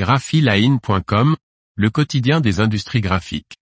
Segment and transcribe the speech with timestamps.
[0.00, 1.36] graphiline.com,
[1.76, 3.58] le quotidien des industries graphiques.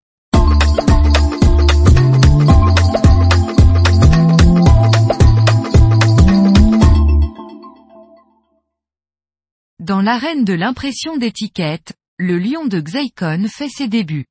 [9.79, 14.25] Dans l'arène de l'impression d'étiquettes, le lion de Xeikon fait ses débuts.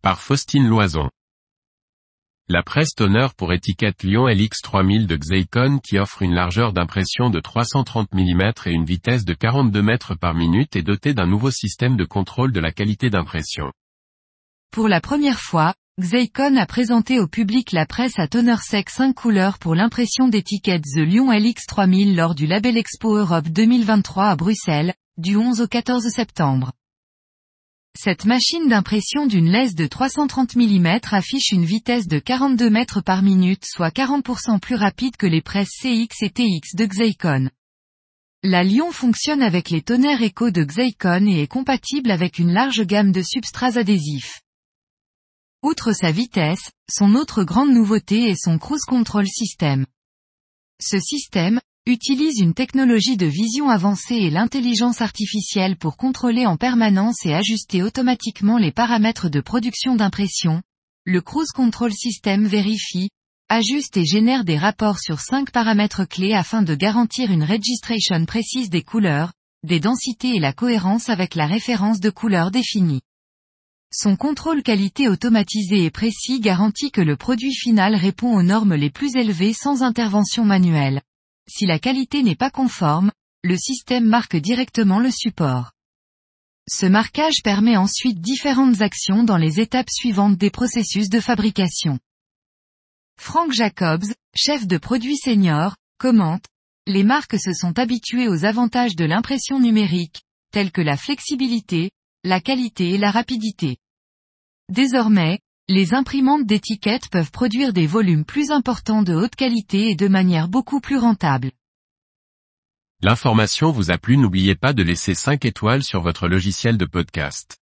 [0.00, 1.10] Par Faustine Loison.
[2.52, 7.40] La presse toner pour étiquette Lion LX3000 de Xeikon qui offre une largeur d'impression de
[7.40, 11.96] 330 mm et une vitesse de 42 mètres par minute est dotée d'un nouveau système
[11.96, 13.72] de contrôle de la qualité d'impression.
[14.70, 19.14] Pour la première fois, Xeikon a présenté au public la presse à toner sec 5
[19.14, 24.92] couleurs pour l'impression d'étiquettes The Lion LX3000 lors du Label Expo Europe 2023 à Bruxelles,
[25.16, 26.72] du 11 au 14 septembre.
[27.98, 33.22] Cette machine d'impression d'une laisse de 330 mm affiche une vitesse de 42 mètres par
[33.22, 37.50] minute soit 40% plus rapide que les presses CX et TX de Xeikon.
[38.42, 42.82] La Lion fonctionne avec les tonnerres Eco de Xeikon et est compatible avec une large
[42.82, 44.40] gamme de substrats adhésifs.
[45.62, 49.86] Outre sa vitesse, son autre grande nouveauté est son Cruise Control System.
[50.80, 57.26] Ce système, utilise une technologie de vision avancée et l'intelligence artificielle pour contrôler en permanence
[57.26, 60.62] et ajuster automatiquement les paramètres de production d'impression.
[61.04, 63.10] Le Cruise Control System vérifie,
[63.48, 68.70] ajuste et génère des rapports sur cinq paramètres clés afin de garantir une registration précise
[68.70, 69.32] des couleurs,
[69.64, 73.02] des densités et la cohérence avec la référence de couleur définie.
[73.92, 78.88] Son contrôle qualité automatisé et précis garantit que le produit final répond aux normes les
[78.90, 81.02] plus élevées sans intervention manuelle.
[81.48, 83.10] Si la qualité n'est pas conforme,
[83.42, 85.72] le système marque directement le support.
[86.68, 91.98] Ce marquage permet ensuite différentes actions dans les étapes suivantes des processus de fabrication.
[93.18, 96.44] Frank Jacobs, chef de produit senior, commente,
[96.86, 100.22] les marques se sont habituées aux avantages de l'impression numérique,
[100.52, 101.90] tels que la flexibilité,
[102.24, 103.78] la qualité et la rapidité.
[104.68, 105.40] Désormais,
[105.72, 110.48] les imprimantes d'étiquettes peuvent produire des volumes plus importants de haute qualité et de manière
[110.48, 111.50] beaucoup plus rentable.
[113.00, 117.61] L'information vous a plu n'oubliez pas de laisser 5 étoiles sur votre logiciel de podcast.